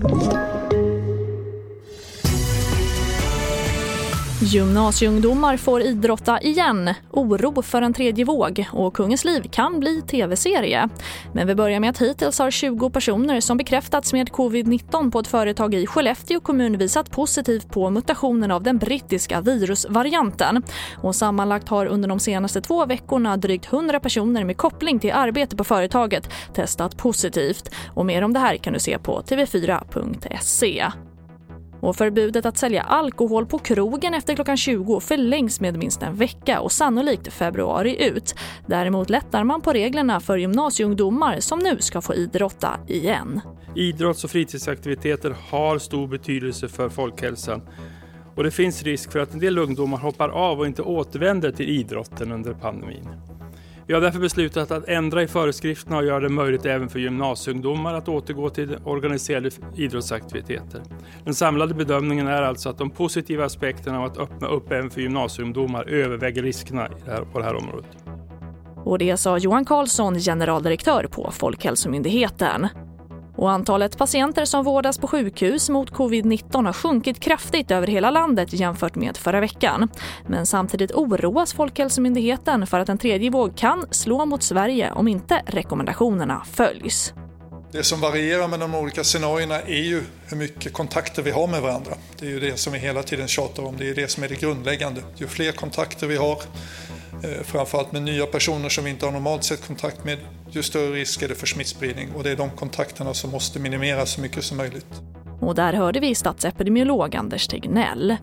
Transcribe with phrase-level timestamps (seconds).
[0.00, 0.57] you
[4.40, 10.88] Gymnasieungdomar får idrotta igen, oro för en tredje våg och Kungens liv kan bli tv-serie.
[11.32, 15.26] Men vi börjar med att hittills har 20 personer som bekräftats med covid-19 på ett
[15.26, 20.62] företag i Skellefteå kommun visat positivt på mutationen av den brittiska virusvarianten.
[20.96, 25.56] Och sammanlagt har under de senaste två veckorna drygt 100 personer med koppling till arbete
[25.56, 27.74] på företaget testat positivt.
[27.94, 30.86] Och mer om det här kan du se på tv4.se.
[31.80, 36.60] Och förbudet att sälja alkohol på krogen efter klockan 20 förlängs med minst en vecka
[36.60, 38.34] och sannolikt februari ut.
[38.66, 43.40] Däremot lättar man på reglerna för gymnasieungdomar som nu ska få idrotta igen.
[43.74, 47.62] Idrotts och fritidsaktiviteter har stor betydelse för folkhälsan.
[48.34, 51.68] Och det finns risk för att en del ungdomar hoppar av och inte återvänder till
[51.68, 53.08] idrotten under pandemin.
[53.88, 57.94] Vi har därför beslutat att ändra i föreskrifterna och göra det möjligt även för gymnasieungdomar
[57.94, 60.82] att återgå till organiserade idrottsaktiviteter.
[61.24, 65.00] Den samlade bedömningen är alltså att de positiva aspekterna av att öppna upp även för
[65.00, 66.88] gymnasieungdomar överväger riskerna
[67.32, 67.86] på det här området.
[68.84, 72.68] Och det sa Johan Karlsson, generaldirektör på Folkhälsomyndigheten.
[73.38, 78.52] Och antalet patienter som vårdas på sjukhus mot covid-19 har sjunkit kraftigt över hela landet
[78.52, 79.88] jämfört med förra veckan.
[80.26, 85.42] Men samtidigt oroas Folkhälsomyndigheten för att en tredje våg kan slå mot Sverige om inte
[85.46, 87.12] rekommendationerna följs.
[87.72, 91.62] Det som varierar med de olika scenarierna är ju hur mycket kontakter vi har med
[91.62, 91.92] varandra.
[92.18, 94.28] Det är ju det som vi hela tiden tjatar om, det är det som är
[94.28, 95.02] det grundläggande.
[95.16, 96.42] Ju fler kontakter vi har,
[97.22, 100.18] Eh, framförallt med nya personer som vi inte har normalt sett kontakt med,
[100.50, 104.10] ju större risk är det för smittspridning och det är de kontakterna som måste minimeras
[104.10, 105.02] så mycket som möjligt.
[105.40, 108.16] Och där hörde vi statsepidemiolog Anders Tegnell.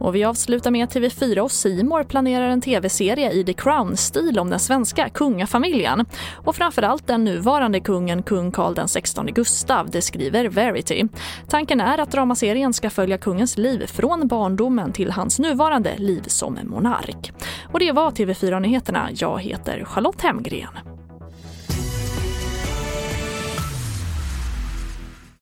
[0.00, 4.50] Och vi avslutar med att TV4 och Simor planerar en tv-serie i The Crown-stil om
[4.50, 6.06] den svenska kungafamiljen.
[6.44, 11.04] Och framförallt den nuvarande kungen, kung Carl XVI Gustav, det skriver Verity.
[11.48, 16.58] Tanken är att dramaserien ska följa kungens liv från barndomen till hans nuvarande liv som
[16.64, 17.32] monark.
[17.72, 19.08] Och det var TV4-nyheterna.
[19.14, 20.89] Jag heter Charlotte Hemgren.